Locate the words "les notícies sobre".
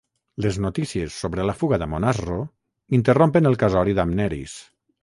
0.45-1.45